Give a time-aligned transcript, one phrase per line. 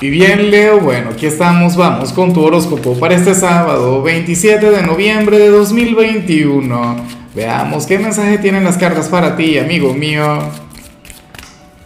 [0.00, 4.82] Y bien, Leo, bueno, aquí estamos, vamos con tu horóscopo para este sábado, 27 de
[4.82, 6.96] noviembre de 2021.
[7.34, 10.38] Veamos qué mensaje tienen las cartas para ti, amigo mío.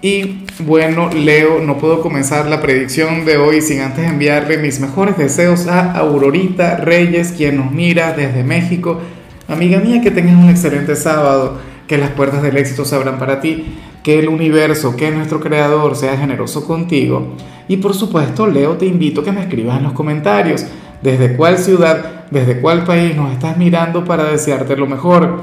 [0.00, 5.18] Y bueno, Leo, no puedo comenzar la predicción de hoy sin antes enviarle mis mejores
[5.18, 9.02] deseos a Aurorita Reyes, quien nos mira desde México.
[9.48, 13.42] Amiga mía, que tengas un excelente sábado, que las puertas del éxito se abran para
[13.42, 13.66] ti,
[14.08, 17.34] que el universo, que nuestro creador sea generoso contigo
[17.68, 20.64] y por supuesto, Leo, te invito a que me escribas en los comentarios
[21.02, 25.42] desde cuál ciudad, desde cuál país nos estás mirando para desearte lo mejor.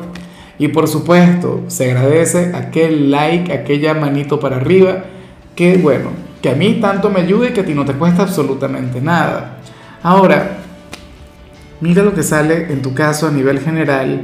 [0.57, 5.03] Y por supuesto, se agradece aquel like, aquella manito para arriba,
[5.55, 6.09] que bueno,
[6.41, 9.59] que a mí tanto me ayude que a ti no te cuesta absolutamente nada.
[10.01, 10.57] Ahora,
[11.81, 14.23] mira lo que sale en tu caso a nivel general.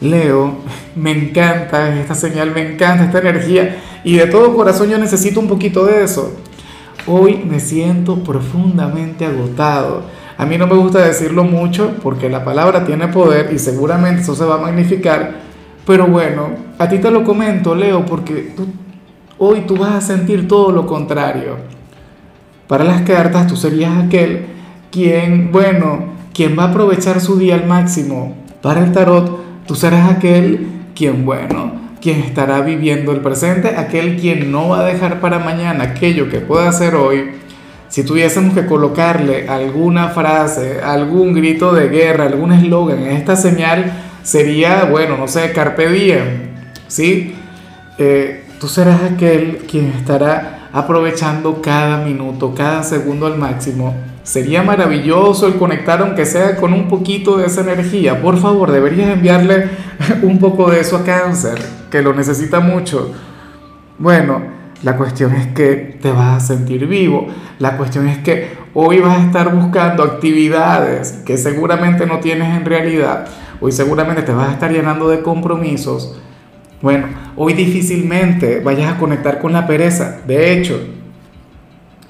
[0.00, 0.56] Leo,
[0.94, 5.48] me encanta esta señal, me encanta esta energía y de todo corazón yo necesito un
[5.48, 6.32] poquito de eso.
[7.06, 10.02] Hoy me siento profundamente agotado.
[10.36, 14.34] A mí no me gusta decirlo mucho porque la palabra tiene poder y seguramente eso
[14.34, 15.40] se va a magnificar.
[15.86, 18.54] Pero bueno, a ti te lo comento, Leo, porque
[19.38, 21.56] hoy tú vas a sentir todo lo contrario.
[22.66, 24.46] Para las cartas tú serías aquel
[24.90, 28.36] quien, bueno, quien va a aprovechar su día al máximo.
[28.60, 34.50] Para el tarot tú serás aquel quien, bueno, quien estará viviendo el presente, aquel quien
[34.50, 37.30] no va a dejar para mañana aquello que pueda hacer hoy.
[37.88, 43.92] Si tuviésemos que colocarle alguna frase, algún grito de guerra, algún eslogan en esta señal,
[44.22, 46.24] sería, bueno, no sé, carpe diem,
[46.88, 47.34] ¿sí?
[47.98, 53.94] Eh, tú serás aquel quien estará aprovechando cada minuto, cada segundo al máximo
[54.26, 58.20] Sería maravilloso el conectar aunque sea con un poquito de esa energía.
[58.20, 59.70] Por favor, deberías enviarle
[60.24, 61.56] un poco de eso a cáncer,
[61.92, 63.12] que lo necesita mucho.
[64.00, 64.42] Bueno,
[64.82, 67.28] la cuestión es que te vas a sentir vivo.
[67.60, 72.64] La cuestión es que hoy vas a estar buscando actividades que seguramente no tienes en
[72.64, 73.28] realidad.
[73.60, 76.20] Hoy seguramente te vas a estar llenando de compromisos.
[76.82, 77.06] Bueno,
[77.36, 80.20] hoy difícilmente vayas a conectar con la pereza.
[80.26, 80.78] De hecho,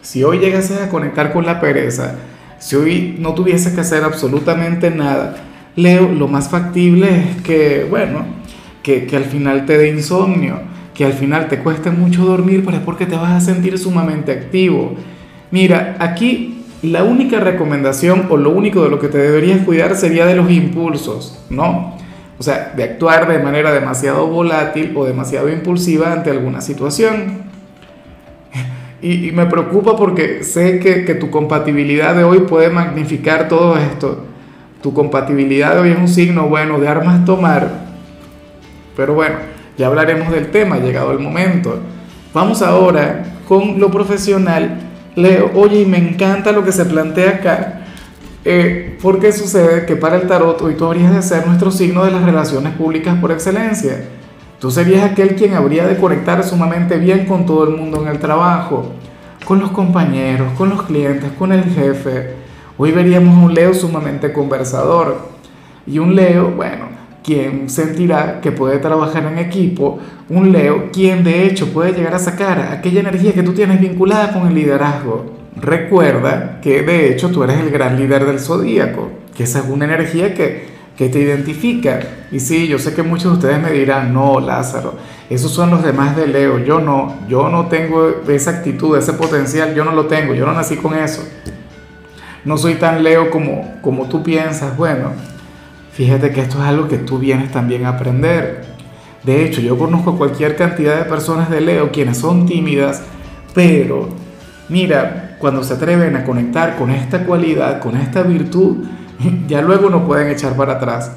[0.02, 2.16] si hoy llegases a conectar con la pereza,
[2.58, 5.36] si hoy no tuvieses que hacer absolutamente nada,
[5.76, 8.24] Leo, lo más factible es que, bueno,
[8.82, 10.60] que, que al final te dé insomnio,
[10.94, 14.32] que al final te cueste mucho dormir, pero es porque te vas a sentir sumamente
[14.32, 14.94] activo.
[15.50, 20.26] Mira, aquí la única recomendación o lo único de lo que te deberías cuidar sería
[20.26, 21.95] de los impulsos, ¿no?
[22.38, 27.44] O sea, de actuar de manera demasiado volátil o demasiado impulsiva ante alguna situación.
[29.00, 34.24] Y, me preocupa porque sé que, que, tu compatibilidad de hoy puede magnificar todo esto.
[34.82, 37.86] Tu compatibilidad de hoy es un signo bueno de armas tomar.
[38.96, 39.36] Pero bueno,
[39.76, 41.78] ya hablaremos del tema, llegado el momento.
[42.32, 44.78] Vamos ahora con lo profesional.
[45.14, 47.75] Leo, oye, y me encanta lo que se plantea acá.
[48.48, 52.12] Eh, porque sucede que para el tarot hoy tú habrías de ser nuestro signo de
[52.12, 54.04] las relaciones públicas por excelencia.
[54.60, 58.20] Tú serías aquel quien habría de conectar sumamente bien con todo el mundo en el
[58.20, 58.92] trabajo,
[59.44, 62.34] con los compañeros, con los clientes, con el jefe.
[62.78, 65.28] Hoy veríamos un Leo sumamente conversador
[65.84, 66.84] y un Leo, bueno,
[67.24, 72.20] quien sentirá que puede trabajar en equipo, un Leo quien de hecho puede llegar a
[72.20, 75.35] sacar aquella energía que tú tienes vinculada con el liderazgo.
[75.56, 79.86] Recuerda que de hecho tú eres el gran líder del zodíaco, que esa es una
[79.86, 82.00] energía que que te identifica.
[82.32, 84.94] Y sí, yo sé que muchos de ustedes me dirán, no, Lázaro,
[85.28, 89.74] esos son los demás de Leo, yo no, yo no tengo esa actitud, ese potencial,
[89.74, 91.22] yo no lo tengo, yo no nací con eso.
[92.44, 94.76] No soy tan Leo como, como tú piensas.
[94.76, 95.10] Bueno,
[95.92, 98.64] fíjate que esto es algo que tú vienes también a aprender.
[99.24, 103.02] De hecho, yo conozco cualquier cantidad de personas de Leo quienes son tímidas,
[103.52, 104.08] pero
[104.68, 108.84] mira, cuando se atreven a conectar con esta cualidad, con esta virtud,
[109.48, 111.12] ya luego no pueden echar para atrás.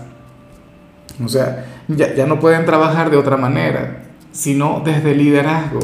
[1.24, 5.79] O sea, ya, ya no pueden trabajar de otra manera, sino desde liderazgo.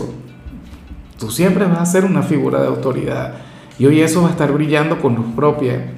[1.20, 3.36] Tú siempre vas a ser una figura de autoridad
[3.78, 5.94] y hoy eso va a estar brillando con luz propia.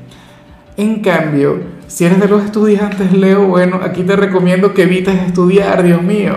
[0.77, 5.83] En cambio, si eres de los estudiantes, Leo, bueno, aquí te recomiendo que evites estudiar,
[5.83, 6.35] Dios mío.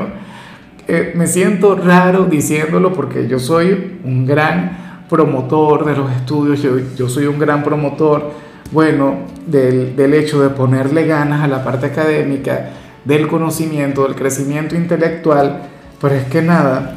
[0.88, 6.78] Eh, me siento raro diciéndolo porque yo soy un gran promotor de los estudios, yo,
[6.96, 8.30] yo soy un gran promotor
[8.70, 9.16] bueno,
[9.46, 12.70] del, del hecho de ponerle ganas a la parte académica,
[13.04, 15.62] del conocimiento, del crecimiento intelectual,
[16.00, 16.94] pero es que nada,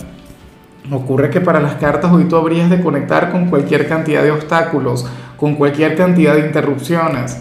[0.91, 5.05] ocurre que para las cartas hoy tú habrías de conectar con cualquier cantidad de obstáculos,
[5.35, 7.37] con cualquier cantidad de interrupciones.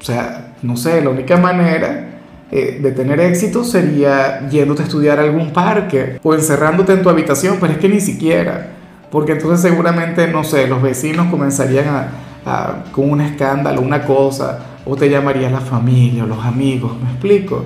[0.00, 2.20] O sea, no sé, la única manera
[2.50, 7.10] eh, de tener éxito sería yéndote a estudiar a algún parque o encerrándote en tu
[7.10, 8.73] habitación, pero es que ni siquiera
[9.14, 12.08] porque entonces seguramente, no sé, los vecinos comenzarían
[12.44, 17.08] a, con un escándalo, una cosa, o te llamaría la familia o los amigos, ¿me
[17.12, 17.64] explico?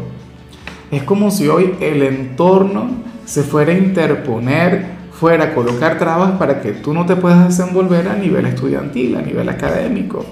[0.91, 2.89] Es como si hoy el entorno
[3.25, 8.09] se fuera a interponer, fuera a colocar trabas para que tú no te puedas desenvolver
[8.09, 10.27] a nivel estudiantil, a nivel académico.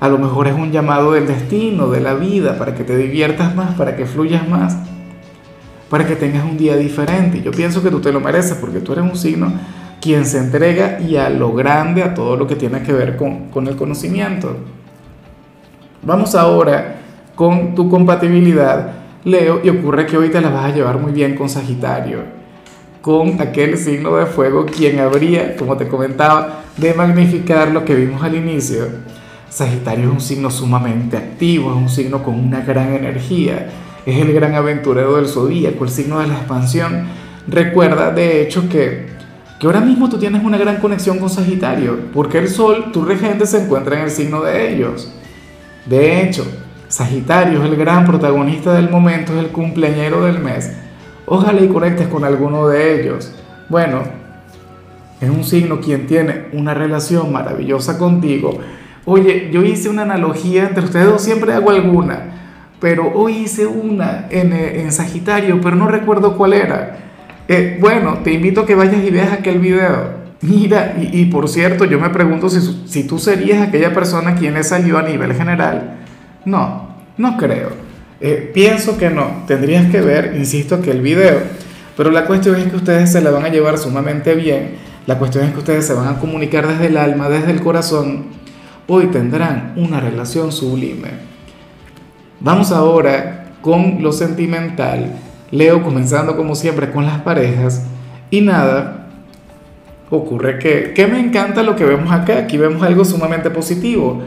[0.00, 3.56] A lo mejor es un llamado del destino, de la vida, para que te diviertas
[3.56, 4.76] más, para que fluyas más,
[5.88, 7.40] para que tengas un día diferente.
[7.40, 9.50] Yo pienso que tú te lo mereces porque tú eres un signo
[10.00, 13.48] quien se entrega y a lo grande, a todo lo que tiene que ver con,
[13.48, 14.56] con el conocimiento.
[16.02, 17.00] Vamos ahora
[17.34, 18.92] con tu compatibilidad,
[19.24, 22.20] Leo, y ocurre que hoy te la vas a llevar muy bien con Sagitario,
[23.02, 28.22] con aquel signo de fuego, quien habría, como te comentaba, de magnificar lo que vimos
[28.22, 28.86] al inicio.
[29.48, 33.68] Sagitario es un signo sumamente activo, es un signo con una gran energía,
[34.04, 37.08] es el gran aventurero del zodíaco, el signo de la expansión.
[37.48, 39.15] Recuerda, de hecho, que
[39.58, 43.46] que ahora mismo tú tienes una gran conexión con Sagitario, porque el Sol, tu regente,
[43.46, 45.12] se encuentra en el signo de ellos.
[45.86, 46.46] De hecho,
[46.88, 50.76] Sagitario es el gran protagonista del momento, es el cumpleañero del mes.
[51.24, 53.32] Ojalá y conectes con alguno de ellos.
[53.68, 54.02] Bueno,
[55.20, 58.58] es un signo quien tiene una relación maravillosa contigo.
[59.06, 62.34] Oye, yo hice una analogía entre ustedes dos, siempre hago alguna,
[62.80, 67.05] pero hoy hice una en, en Sagitario, pero no recuerdo cuál era.
[67.48, 70.26] Eh, bueno, te invito a que vayas y veas aquel video.
[70.42, 74.62] Mira, y, por cierto, yo me pregunto si, si, tú serías aquella persona quien le
[74.64, 75.98] salió a nivel general.
[76.44, 77.70] No, no creo.
[78.20, 79.44] Eh, pienso que no.
[79.46, 81.40] Tendrías que ver, insisto, aquel video.
[81.96, 84.74] Pero la cuestión es que ustedes se la van a llevar sumamente bien.
[85.06, 88.26] La cuestión es que ustedes se van a comunicar desde el alma, desde el corazón.
[88.86, 91.08] Hoy tendrán una relación sublime.
[92.40, 95.12] Vamos ahora con lo sentimental
[95.50, 97.84] Leo comenzando como siempre con las parejas
[98.30, 99.06] y nada,
[100.10, 104.22] ocurre que, que me encanta lo que vemos acá, aquí vemos algo sumamente positivo.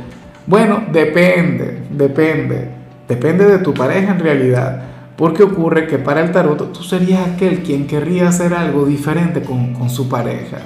[0.47, 2.69] Bueno, depende, depende,
[3.07, 4.81] depende de tu pareja en realidad,
[5.17, 9.73] porque ocurre que para el tarot tú serías aquel quien querría hacer algo diferente con,
[9.73, 10.59] con su pareja.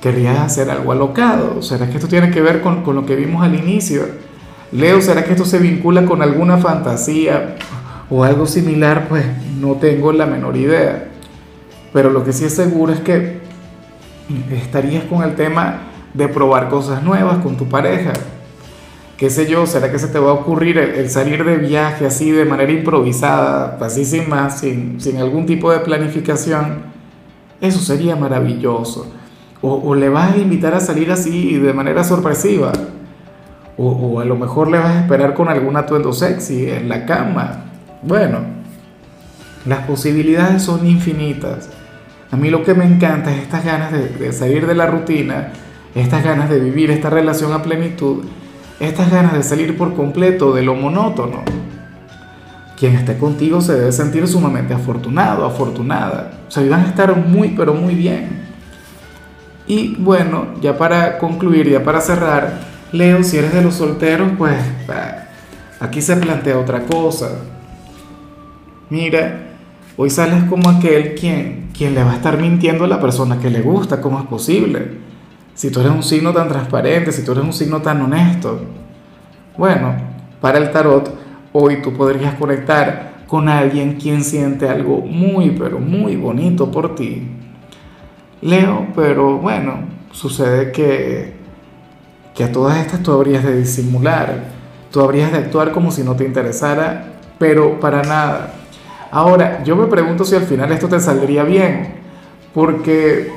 [0.00, 1.62] Querrías hacer algo alocado.
[1.62, 4.02] ¿Será que esto tiene que ver con, con lo que vimos al inicio?
[4.72, 7.54] Leo, ¿será que esto se vincula con alguna fantasía?
[8.12, 9.24] o algo similar, pues
[9.62, 11.08] no tengo la menor idea.
[11.92, 13.40] Pero lo que sí es seguro es que
[14.50, 15.80] estarías con el tema
[16.12, 18.12] de probar cosas nuevas con tu pareja.
[19.16, 19.66] ¿Qué sé yo?
[19.66, 23.78] ¿Será que se te va a ocurrir el, salir de viaje así de manera improvisada,
[23.80, 26.82] así sin más, sin, algún tipo de planificación?
[27.60, 29.06] Eso sería maravilloso.
[29.60, 32.72] O, le vas a invitar a salir así de manera sorpresiva.
[33.76, 37.06] O, o a lo mejor le vas a esperar con algún atuendo sexy en la
[37.06, 37.66] cama
[38.02, 38.40] bueno,
[39.66, 41.68] las posibilidades son infinitas.
[42.30, 45.52] A mí lo que me encanta es estas ganas de, salir de la rutina,
[45.94, 48.24] estas ganas de vivir esta relación a plenitud,
[48.80, 51.42] estas ganas de salir por completo de lo monótono.
[52.78, 56.32] Quien esté contigo se debe sentir sumamente afortunado, afortunada.
[56.48, 58.42] O sea, van a estar muy, pero muy bien.
[59.68, 62.60] Y bueno, ya para concluir, ya para cerrar,
[62.90, 64.56] Leo, si eres de los solteros, pues
[65.78, 67.30] aquí se plantea otra cosa
[68.92, 69.51] mira,
[69.96, 73.50] hoy sales como aquel quien, quien le va a estar mintiendo a la persona que
[73.50, 74.98] le gusta, ¿cómo es posible?
[75.54, 78.60] Si tú eres un signo tan transparente, si tú eres un signo tan honesto.
[79.56, 79.94] Bueno,
[80.40, 81.14] para el tarot,
[81.52, 87.28] hoy tú podrías conectar con alguien quien siente algo muy, pero muy bonito por ti.
[88.40, 89.74] Leo, pero bueno,
[90.10, 91.34] sucede que,
[92.34, 94.44] que a todas estas tú habrías de disimular,
[94.90, 98.54] tú habrías de actuar como si no te interesara, pero para nada.
[99.12, 101.96] Ahora, yo me pregunto si al final esto te saldría bien,
[102.54, 103.30] porque,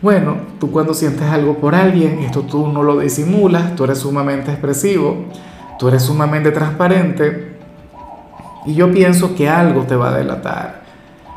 [0.00, 4.50] bueno, tú cuando sientes algo por alguien, esto tú no lo disimulas, tú eres sumamente
[4.50, 5.26] expresivo,
[5.78, 7.58] tú eres sumamente transparente,
[8.64, 10.84] y yo pienso que algo te va a delatar.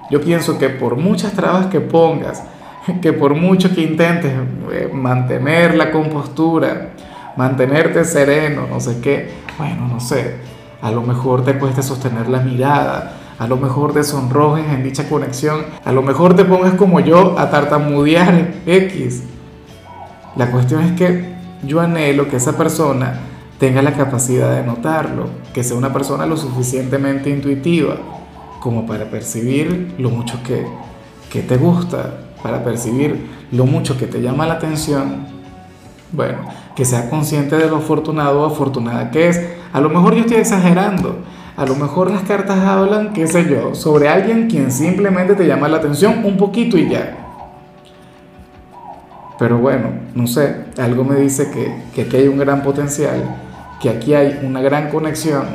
[0.10, 2.42] Yo pienso que por muchas trabas que pongas,
[3.02, 4.32] que por mucho que intentes
[4.72, 6.92] eh, mantener la compostura,
[7.36, 10.38] mantenerte sereno, no sé qué, bueno, no sé,
[10.82, 15.10] a lo mejor te cueste sostener la mirada, a lo mejor te sonrojes en dicha
[15.10, 19.24] conexión, a lo mejor te pongas como yo a tartamudear X.
[20.36, 21.34] La cuestión es que
[21.64, 23.20] yo anhelo que esa persona
[23.58, 27.96] tenga la capacidad de notarlo, que sea una persona lo suficientemente intuitiva
[28.60, 30.64] como para percibir lo mucho que,
[31.32, 35.26] que te gusta, para percibir lo mucho que te llama la atención.
[36.12, 36.38] Bueno,
[36.76, 39.42] que sea consciente de lo afortunado o afortunada que es.
[39.74, 41.16] A lo mejor yo estoy exagerando,
[41.56, 45.68] a lo mejor las cartas hablan, qué sé yo, sobre alguien quien simplemente te llama
[45.68, 47.18] la atención un poquito y ya.
[49.38, 53.36] Pero bueno, no sé, algo me dice que, que aquí hay un gran potencial,
[53.82, 55.46] que aquí hay una gran conexión.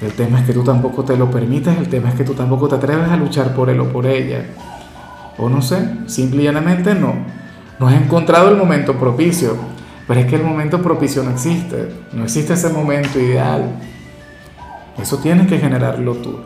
[0.00, 2.68] El tema es que tú tampoco te lo permites, el tema es que tú tampoco
[2.68, 4.44] te atreves a luchar por él o por ella.
[5.38, 7.14] O no sé, simple y llanamente no.
[7.78, 9.56] No has encontrado el momento propicio.
[10.06, 11.88] Pero es que el momento propicio no existe.
[12.12, 13.76] No existe ese momento ideal.
[15.00, 16.36] Eso tienes que generarlo tú.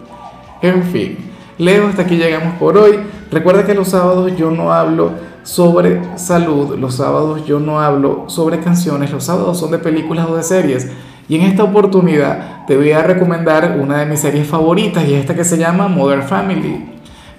[0.60, 1.18] En fin,
[1.58, 2.98] Leo, hasta aquí llegamos por hoy.
[3.30, 8.60] Recuerda que los sábados yo no hablo sobre salud, los sábados yo no hablo sobre
[8.60, 10.90] canciones, los sábados son de películas o de series.
[11.28, 15.34] Y en esta oportunidad te voy a recomendar una de mis series favoritas y esta
[15.34, 16.90] que se llama Modern Family.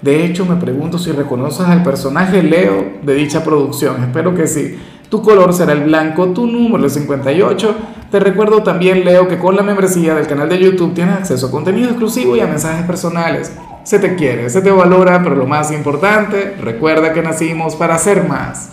[0.02, 4.04] De hecho, me pregunto si reconoces al personaje Leo de dicha producción.
[4.04, 4.78] Espero que sí.
[5.14, 7.76] Tu color será el blanco, tu número el 58.
[8.10, 11.52] Te recuerdo también, Leo, que con la membresía del canal de YouTube tienes acceso a
[11.52, 13.52] contenido exclusivo y a mensajes personales.
[13.84, 18.28] Se te quiere, se te valora, pero lo más importante, recuerda que nacimos para ser
[18.28, 18.72] más.